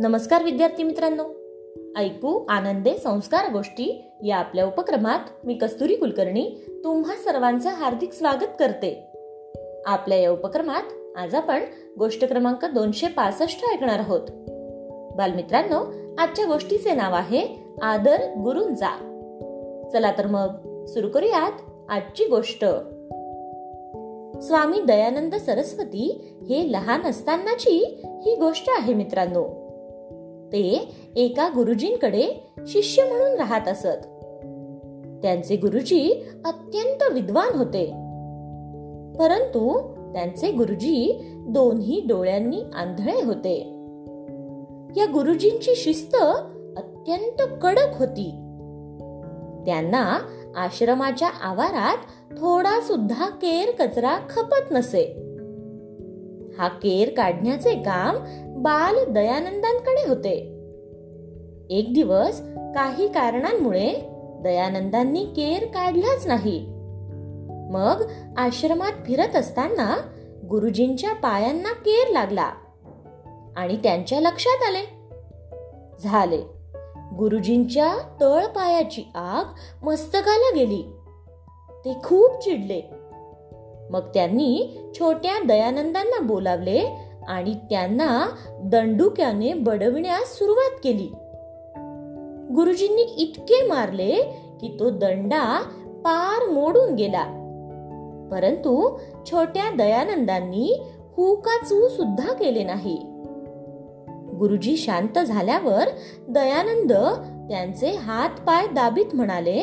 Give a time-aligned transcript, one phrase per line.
[0.00, 1.22] नमस्कार विद्यार्थी मित्रांनो.
[1.96, 6.50] ऐकू आनंदे संस्कार गोष्टी या आपल्या उपक्रमात मी कस्तुरी कुलकर्णी
[6.84, 9.06] तुम्हा सर्वांचं हार्दिक स्वागत करते.
[9.86, 11.62] आपल्या या उपक्रमात आज आपण
[11.98, 14.20] गोष्ट क्रमांक दोनशे पासष्ट ऐकणार आहोत.
[15.16, 17.46] बालमित्रांनो आजच्या गोष्टीचे नाव आहे
[17.82, 18.96] आदर गुरुंचा.
[19.92, 21.52] चला तर मग सुरू करूयात
[21.88, 22.64] आजची गोष्ट.
[24.42, 29.59] स्वामी दयानंद सरस्वती हे लहान असतानाची ही गोष्ट आहे मित्रांनो.
[30.52, 34.06] ते एका गुरुजींकडे शिष्य म्हणून राहत असत.
[35.22, 37.86] त्यांचे गुरुजी अत्यंत विद्वान होते.
[39.18, 43.60] परंतु त्यांचे गुरुजी दोन्ही डोळ्यांनी आंधळे होते.
[44.96, 46.16] या गुरुजींची शिस्त
[46.76, 48.30] अत्यंत कडक होती.
[49.66, 50.18] त्यांना
[50.56, 51.96] आश्रमाच्या आवारात
[52.32, 55.04] थोडा सुद्धा केर कचरा खपत नसे.
[56.58, 58.16] हा केर काढण्याचे काम
[58.60, 60.34] बाल दयानंदांकडे होते.
[61.70, 63.94] एक दिवस काही कारणांमुळे
[64.42, 66.66] दयानंदांनी केर काढलाच नाही.
[67.70, 68.04] मग
[68.36, 69.96] आश्रमात फिरत असताना
[70.50, 72.50] गुरुजींच्या पायांना केर लागला
[73.56, 75.10] आणि त्यांच्या लक्षात आले.
[76.00, 76.42] झाले.
[77.18, 79.44] गुरुजींच्या तळपायाची आग
[79.84, 80.82] मस्तकाला गेली.
[81.84, 82.82] ते खूप चिडले.
[83.90, 88.28] मग त्यांनी छोट्या दयानंदांना बोलावले आणि त्यांना
[88.62, 91.12] दंडुक्याने बडविण्यास सुरुवात केली.
[92.54, 94.16] गुरुजींनी इतके मारले
[94.60, 95.62] की तो दंडा
[96.04, 97.24] पार मोडून गेला.
[98.30, 100.82] परंतु छोट्या दयानंदांनी
[101.16, 102.96] हुकाचू सुद्धा केले नाही.
[104.38, 105.84] गुरुजी शांत झाल्यावर
[106.28, 106.92] दयानंद
[107.50, 109.62] त्यांचे हात पाय दाबीत म्हणाले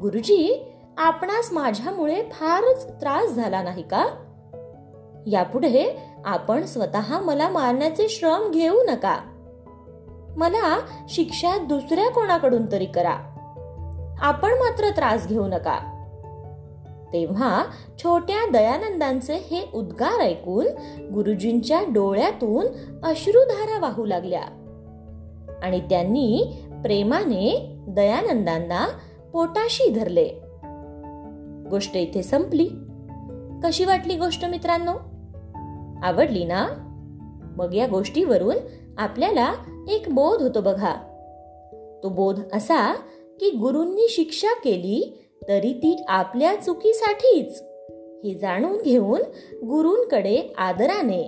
[0.00, 0.66] गुरुजी
[0.98, 4.06] आपणास माझ्यामुळे फारच त्रास झाला नाही का?
[5.26, 9.18] यापुढे आपण स्वतः मला मारण्याचे श्रम घेऊ नका.
[10.36, 10.78] मला
[11.08, 13.16] शिक्षा दुसऱ्या कोणाकडून तरी करा.
[14.20, 15.78] आपण मात्र त्रास घेऊ नका.
[17.12, 17.64] तेव्हा
[17.98, 20.66] छोट्या दयानंदांचे हे उद्गार ऐकून
[21.14, 22.66] गुरुजींच्या डोळ्यातून
[23.04, 24.42] अश्रुधारा वाहू लागल्या.
[25.62, 28.86] आणि त्यांनी प्रेमाने दयानंदांना
[29.32, 30.28] पोटाशी धरले.
[31.70, 32.68] गोष्ट इथे संपली.
[33.64, 34.92] कशी वाटली गोष्ट मित्रांनो?
[36.02, 36.66] आवडली ना?
[37.56, 38.56] मग या गोष्टीवरून
[38.98, 39.54] आपल्याला
[39.88, 40.94] एक बोध होतो बघा.
[42.02, 42.94] तो बोध असा
[43.40, 45.18] की गुरूंनी शिक्षा केली
[45.48, 47.62] तरी ती आपल्या चुकीसाठीच.
[48.24, 49.20] हे जाणून घेऊन
[49.66, 51.22] गुरूंकडे आदराने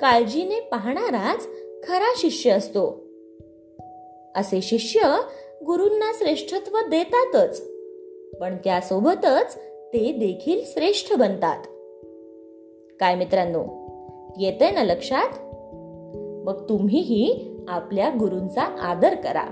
[0.00, 1.46] काळजीने पाहणाराच
[1.88, 3.04] खरा शिष्य असतो.
[4.36, 5.16] असे शिष्य
[5.66, 7.62] गुरूंना श्रेष्ठत्व देतातच
[8.40, 9.56] पण त्यासोबतच
[9.92, 11.62] ते देखील श्रेष्ठ बनतात.
[13.00, 13.87] काय मित्रांनो
[14.38, 15.28] येते ना लक्षात?
[16.46, 19.44] मग तुम्हीही आपल्या गुरूंचा आदर करा.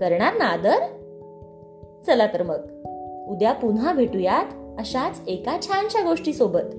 [0.00, 0.78] करणार ना आदर?
[2.06, 2.58] चला तर मग
[3.28, 4.44] उद्या पुन्हा भेटूयात
[4.78, 6.74] अशाच एका छानशा गोष्टी सोबत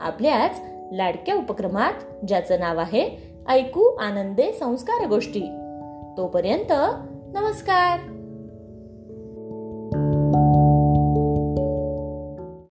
[0.00, 0.60] आपल्याच
[0.92, 5.42] लाडक्या उपक्रमात ज्याचं नाव आहे ऐकू आनंदे संस्कार गोष्टी.
[6.16, 6.72] तोपर्यंत
[7.36, 8.17] नमस्कार!